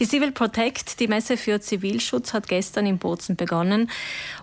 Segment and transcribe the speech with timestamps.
[0.00, 3.90] Die Civil Protect, die Messe für Zivilschutz, hat gestern in Bozen begonnen.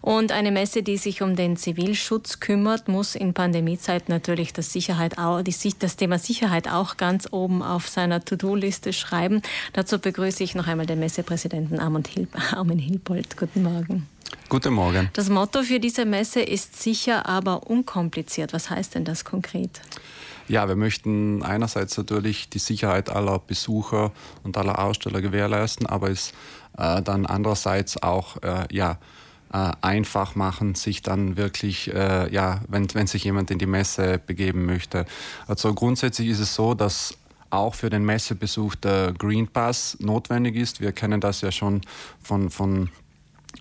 [0.02, 5.16] Und eine Messe, die sich um den Zivilschutz kümmert, muss in Pandemiezeit natürlich das, Sicherheit,
[5.18, 9.42] das Thema Sicherheit auch ganz oben auf seiner To-Do-Liste schreiben.
[9.74, 11.80] Dazu begrüße ich noch einmal den Messepräsidenten
[12.52, 13.36] Armin Hilbold.
[13.36, 14.08] Guten Morgen.
[14.50, 15.10] Guten Morgen.
[15.14, 18.54] Das Motto für diese Messe ist sicher, aber unkompliziert.
[18.54, 19.82] Was heißt denn das konkret?
[20.48, 24.12] Ja, wir möchten einerseits natürlich die Sicherheit aller Besucher
[24.44, 26.32] und aller Aussteller gewährleisten, aber es
[26.78, 28.98] äh, dann andererseits auch äh, ja,
[29.52, 34.20] äh, einfach machen, sich dann wirklich, äh, ja, wenn, wenn sich jemand in die Messe
[34.20, 35.06] begeben möchte.
[35.48, 37.18] Also grundsätzlich ist es so, dass
[37.50, 40.82] auch für den Messebesuch der Green Pass notwendig ist.
[40.82, 41.82] Wir kennen das ja schon
[42.22, 42.90] von, von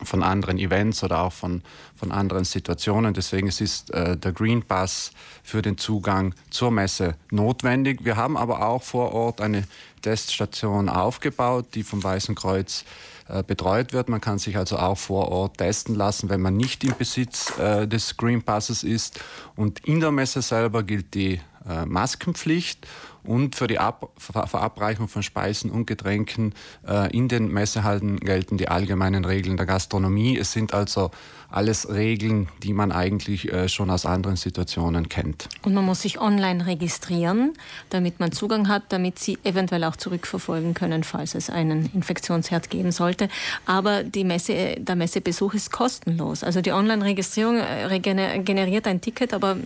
[0.03, 1.63] von anderen Events oder auch von,
[1.95, 3.15] von anderen Situationen.
[3.15, 8.05] Deswegen ist äh, der Green Pass für den Zugang zur Messe notwendig.
[8.05, 9.65] Wir haben aber auch vor Ort eine
[10.03, 12.85] Teststation aufgebaut, die vom Weißen Kreuz
[13.29, 14.09] äh, betreut wird.
[14.09, 17.89] Man kann sich also auch vor Ort testen lassen, wenn man nicht im Besitz äh,
[17.89, 19.19] des Green Passes ist.
[19.57, 22.87] Und in der Messe selber gilt die äh, Maskenpflicht
[23.27, 26.55] und für die Ab Verabreichung von Speisen und Getränken
[26.87, 30.39] äh, in den Messehallen gelten die allgemeinen Regeln der Gastronomie.
[30.39, 31.11] Es sind also
[31.51, 35.49] alles Regeln, die man eigentlich äh, schon aus anderen Situationen kennt.
[35.63, 37.53] Und man muss sich online registrieren,
[37.91, 42.93] damit man Zugang hat, damit Sie eventuell auch zurückverfolgen können, falls es einen Infektionsherd geben
[42.93, 43.29] sollte.
[43.65, 46.43] Aber die Messe, der Messebesuch ist kostenlos.
[46.43, 49.57] Also die Online-Registrierung äh, generiert ein Ticket, aber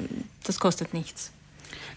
[0.45, 1.33] das kostet nichts.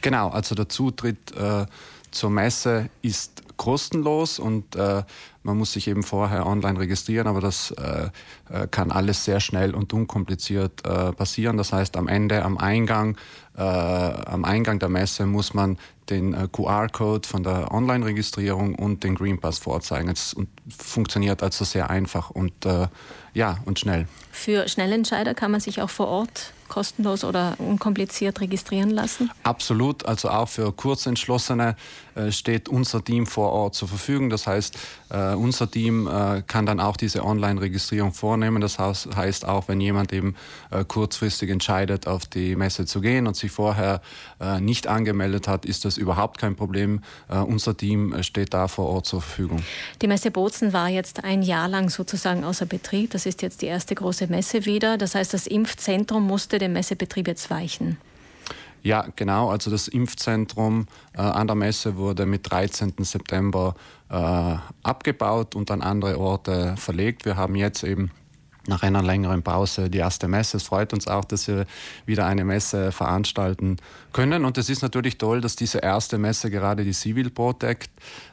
[0.01, 1.65] Genau, also der Zutritt äh,
[2.11, 5.03] zur Messe ist kostenlos und äh,
[5.43, 8.09] man muss sich eben vorher online registrieren, aber das äh,
[8.49, 11.57] äh kann alles sehr schnell und unkompliziert äh, passieren.
[11.57, 13.17] Das heißt, am Ende, am Eingang,
[13.57, 15.77] äh, am Eingang der Messe muss man
[16.09, 20.09] den äh, QR-Code von der Online-Registrierung und den Green Pass vorzeigen.
[20.09, 20.35] Es
[20.69, 22.53] funktioniert also sehr einfach und
[23.33, 24.07] ja und schnell.
[24.31, 29.29] Für Schnellentscheider kann man sich auch vor Ort kostenlos oder unkompliziert registrieren lassen?
[29.43, 30.07] Absolut.
[30.07, 31.75] Also auch für Kurzentschlossene
[32.15, 34.31] äh, steht unser Team vor Ort zur Verfügung.
[34.31, 34.77] Das heißt,
[35.09, 38.59] äh, unser Team äh, kann dann auch diese Online-Registrierung vornehmen.
[38.59, 40.35] Das heißt auch, wenn jemand eben
[40.87, 44.01] kurzfristig entscheidet, auf die Messe zu gehen und sich vorher
[44.59, 47.01] nicht angemeldet hat, ist das überhaupt kein Problem.
[47.27, 49.61] Unser Team steht da vor Ort zur Verfügung.
[50.01, 53.11] Die Messe Bozen war jetzt ein Jahr lang sozusagen außer Betrieb.
[53.11, 54.97] Das ist jetzt die erste große Messe wieder.
[54.97, 57.97] Das heißt, das Impfzentrum musste dem Messebetrieb jetzt weichen?
[58.83, 59.49] Ja, genau.
[59.49, 62.93] Also das Impfzentrum äh, an der Messe wurde mit 13.
[62.99, 63.75] September
[64.09, 67.23] äh, abgebaut und an andere Orte verlegt.
[67.23, 68.11] Wir haben jetzt eben
[68.67, 70.57] nach einer längeren Pause die erste Messe.
[70.57, 71.65] Es freut uns auch, dass wir
[72.05, 73.77] wieder eine Messe veranstalten
[74.11, 74.45] können.
[74.45, 77.89] Und es ist natürlich toll, dass diese erste Messe gerade die Civil Protect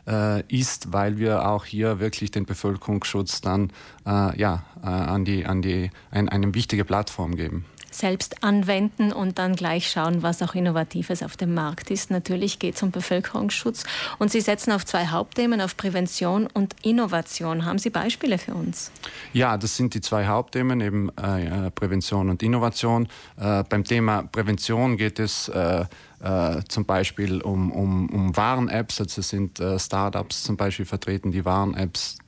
[0.08, 3.72] äh, ist, weil wir auch hier wirklich den Bevölkerungsschutz dann
[4.06, 9.38] äh, ja, äh, an die, an die, ein, eine wichtige Plattform geben selbst anwenden und
[9.38, 12.10] dann gleich schauen, was auch Innovatives auf dem Markt ist.
[12.10, 13.84] Natürlich geht es um Bevölkerungsschutz
[14.18, 17.64] und Sie setzen auf zwei Hauptthemen, auf Prävention und Innovation.
[17.64, 18.90] Haben Sie Beispiele für uns?
[19.32, 23.08] Ja, das sind die zwei Hauptthemen, eben äh, Prävention und Innovation.
[23.36, 25.84] Äh, beim Thema Prävention geht es äh,
[26.20, 31.44] äh, zum Beispiel um, um, um Waren-Apps, also sind äh, Startups zum Beispiel vertreten, die
[31.44, 32.18] Waren-Apps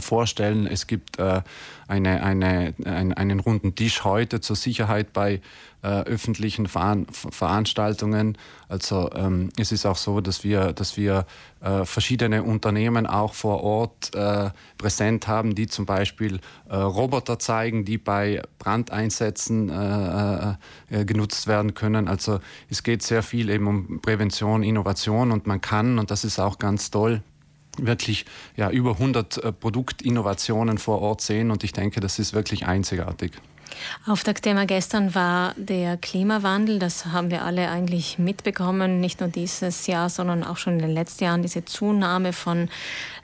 [0.00, 0.66] vorstellen.
[0.66, 1.42] Es gibt äh,
[1.88, 5.40] eine, eine, ein, einen runden Tisch heute zur Sicherheit bei
[5.82, 8.38] äh, öffentlichen Veran Veranstaltungen.
[8.68, 11.26] Also ähm, es ist auch so, dass wir, dass wir
[11.60, 17.84] äh, verschiedene Unternehmen auch vor Ort äh, präsent haben, die zum Beispiel äh, Roboter zeigen,
[17.84, 19.70] die bei Brandeinsätzen
[20.88, 22.08] genutzt werden können.
[22.08, 26.38] Also es geht sehr viel eben um Prävention, Innovation und man kann, und das ist
[26.38, 27.22] auch ganz toll,
[27.78, 28.26] wirklich
[28.56, 33.32] ja, über 100 äh, Produktinnovationen vor Ort sehen und ich denke, das ist wirklich einzigartig.
[34.06, 36.78] Auftaktthema gestern war der Klimawandel.
[36.78, 40.90] Das haben wir alle eigentlich mitbekommen, nicht nur dieses Jahr, sondern auch schon in den
[40.94, 42.68] letzten Jahren, diese Zunahme von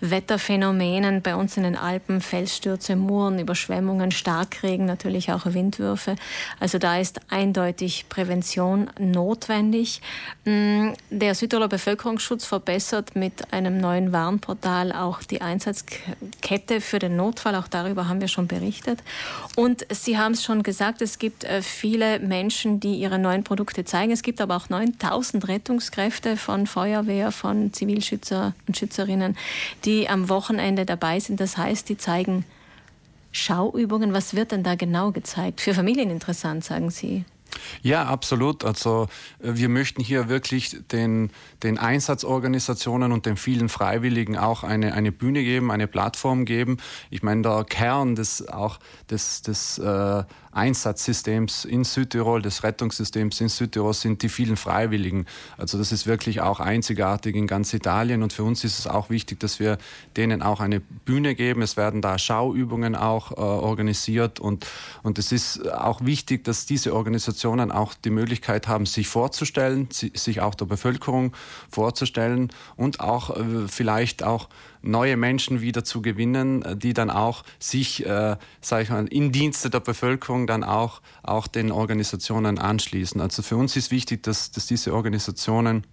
[0.00, 6.16] Wetterphänomenen bei uns in den Alpen, Felsstürze, Muren, Überschwemmungen, Starkregen, natürlich auch Windwürfe.
[6.58, 10.00] Also da ist eindeutig Prävention notwendig.
[10.44, 17.54] Mm, der Südtiroler Bevölkerungsschutz verbessert mit einem neuen Warnportal auch die Einsatzkette für den Notfall.
[17.54, 19.02] Auch darüber haben wir schon berichtet.
[19.56, 23.84] Und Sie haben es schon gesagt, es gibt äh, viele Menschen, die ihre neuen Produkte
[23.84, 24.12] zeigen.
[24.12, 29.36] Es gibt aber auch 9000 Rettungskräfte von Feuerwehr, von Zivilschützer und Schützerinnen,
[29.84, 31.40] die am Wochenende dabei sind.
[31.40, 32.44] Das heißt, die zeigen
[33.32, 34.12] Schauübungen.
[34.12, 35.60] Was wird denn da genau gezeigt?
[35.60, 37.24] Für Familien interessant, sagen Sie.
[37.82, 38.64] Ja, absolut.
[38.64, 39.08] Also
[39.40, 41.30] äh, wir möchten hier wirklich den,
[41.62, 46.78] den Einsatzorganisationen und den vielen Freiwilligen auch eine, eine Bühne geben, eine Plattform geben.
[47.10, 48.78] Ich meine, der Kern des, auch
[49.10, 55.26] des, des äh, Einsatzsystems in Südtirol, des Rettungssystems in Südtirol sind die vielen Freiwilligen.
[55.56, 59.10] Also das ist wirklich auch einzigartig in ganz Italien und für uns ist es auch
[59.10, 59.78] wichtig, dass wir
[60.16, 61.62] denen auch eine Bühne geben.
[61.62, 64.66] Es werden da Schauübungen auch äh, organisiert und,
[65.02, 70.40] und es ist auch wichtig, dass diese Organisationen auch die Möglichkeit haben, sich vorzustellen, sich
[70.40, 71.32] auch der Bevölkerung
[71.70, 74.48] vorzustellen und auch äh, vielleicht auch
[74.82, 79.32] neue Menschen wieder zu gewinnen, äh, die dann auch sich, äh, sage ich mal, in
[79.32, 83.20] Dienste der Bevölkerung dann auch, auch den Organisationen anschließen.
[83.20, 85.86] Also für uns ist wichtig, dass, dass diese Organisationen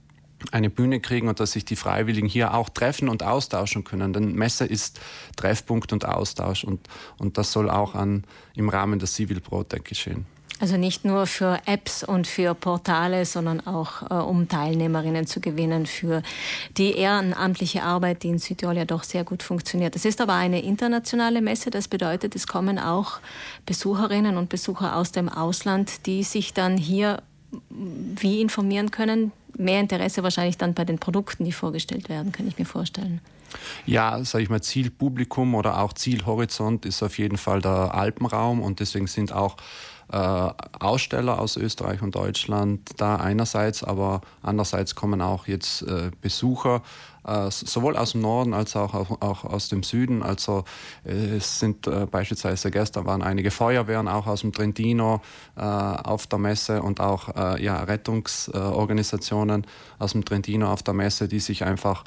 [0.51, 4.13] eine Bühne kriegen und dass sich die Freiwilligen hier auch treffen und austauschen können.
[4.13, 4.99] Denn Messe ist
[5.35, 8.23] Treffpunkt und Austausch und, und das soll auch an,
[8.55, 10.25] im Rahmen der Civil Protect geschehen.
[10.59, 15.85] Also nicht nur für Apps und für Portale, sondern auch äh, um Teilnehmerinnen zu gewinnen
[15.85, 16.23] für
[16.77, 19.95] die ehrenamtliche Arbeit, die in Südtirol ja doch sehr gut funktioniert.
[19.95, 21.69] Es ist aber eine internationale Messe.
[21.69, 23.19] Das bedeutet, es kommen auch
[23.65, 27.21] Besucherinnen und Besucher aus dem Ausland, die sich dann hier
[27.69, 29.31] wie informieren können.
[29.57, 33.21] Mehr Interesse wahrscheinlich dann bei den Produkten, die vorgestellt werden, kann ich mir vorstellen.
[33.85, 38.79] Ja, sage ich mal, Zielpublikum oder auch Zielhorizont ist auf jeden Fall der Alpenraum und
[38.79, 39.55] deswegen sind auch
[40.09, 46.81] Aussteller aus Österreich und Deutschland da einerseits, aber andererseits kommen auch jetzt äh, Besucher
[47.27, 50.23] äh, sowohl aus dem Norden als auch, auch, auch aus dem Süden.
[50.23, 50.63] Also
[51.03, 55.21] äh, es sind äh, beispielsweise gestern waren einige Feuerwehren auch aus dem Trentino
[55.57, 57.27] äh, auf der Messe und auch
[57.59, 59.67] ja, Rettungsorganisationen
[59.99, 62.03] aus dem Trentino auf der Messe, die sich einfach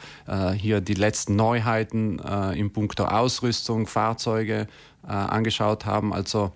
[0.56, 2.18] hier die letzten Neuheiten
[2.54, 4.66] im Punkt der Ausrüstung, Fahrzeuge
[5.02, 6.14] angeschaut haben.
[6.14, 6.52] Also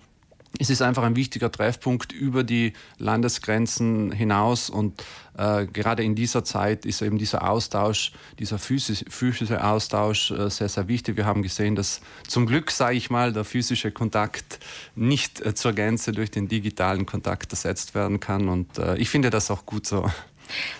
[0.59, 5.03] es ist einfach ein wichtiger Treffpunkt über die Landesgrenzen hinaus und
[5.37, 10.87] äh, gerade in dieser Zeit ist eben dieser Austausch, dieser physische, Austausch äh, sehr, sehr
[10.87, 11.17] wichtig.
[11.17, 14.59] Wir haben gesehen, dass zum Glück, sage ich mal, der physische Kontakt
[14.95, 19.29] nicht äh, zur Gänze durch den digitalen Kontakt ersetzt werden kann und äh, ich finde
[19.29, 20.09] das auch gut so.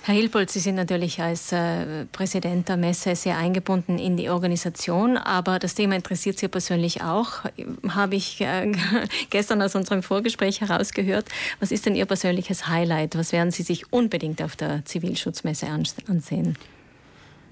[0.03, 5.17] Herr Hilpold, Sie sind natürlich als äh, Präsident der Messe sehr eingebunden in die Organisation,
[5.17, 7.43] aber das Thema interessiert Sie persönlich auch,
[7.89, 8.71] habe ich äh,
[9.29, 11.25] gestern aus unserem Vorgespräch herausgehört.
[11.59, 13.17] Was ist denn Ihr persönliches Highlight?
[13.17, 16.57] Was werden Sie sich unbedingt auf der Zivilschutzmesse ansehen?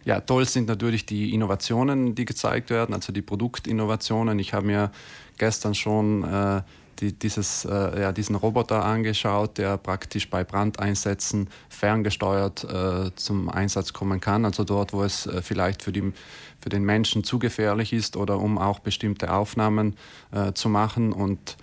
[0.06, 4.38] Ja, toll sind natürlich die Innovationen, die gezeigt werden, also die Produktinnovationen.
[4.40, 4.92] Ich habe mir
[5.38, 6.62] gestern schon äh,
[7.04, 13.94] die, dieses, äh, ja, diesen Roboter angeschaut, der praktisch bei Brandeinsätzen ferngesteuert äh, zum Einsatz
[13.94, 14.46] kommen kann.
[14.46, 16.14] Also dort, wo es äh, vielleicht für, die,
[16.62, 19.96] für den Menschen zu gefährlich ist oder um auch bestimmte Aufnahmen
[20.32, 21.12] äh, zu machen.
[21.12, 21.58] Und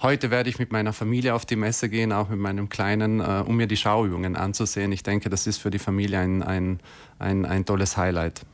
[0.00, 3.44] heute werde ich mit meiner Familie auf die Messe gehen, auch mit meinem Kleinen, äh,
[3.46, 4.92] um mir die Schauübungen anzusehen.
[4.92, 6.80] Ich denke, das ist für die Familie ein, ein,
[7.18, 8.46] ein, ein tolles Highlight.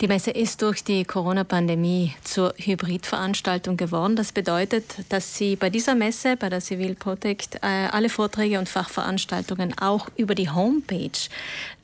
[0.00, 4.16] Die Messe ist durch die Corona-Pandemie zur Hybridveranstaltung geworden.
[4.16, 8.68] Das bedeutet, dass Sie bei dieser Messe, bei der Civil Protect, äh, alle Vorträge und
[8.68, 11.10] Fachveranstaltungen auch über die Homepage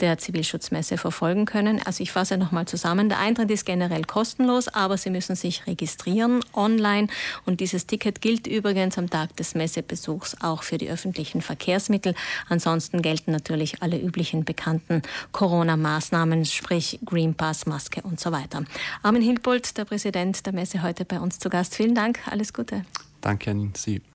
[0.01, 1.81] der Zivilschutzmesse verfolgen können.
[1.85, 3.09] Also ich fasse nochmal zusammen.
[3.09, 7.09] Der Eintritt ist generell kostenlos, aber Sie müssen sich registrieren online.
[7.47, 12.15] Und dieses Ticket gilt übrigens am Tag des Messebesuchs auch für die öffentlichen Verkehrsmittel.
[12.49, 18.65] Ansonsten gelten natürlich alle üblichen bekannten Corona-Maßnahmen, sprich Green Pass, Maske und so weiter.
[19.03, 21.75] Armin Hilpold, der Präsident der Messe, heute bei uns zu Gast.
[21.75, 22.85] Vielen Dank, alles Gute.
[23.23, 24.03] Danke an Sie.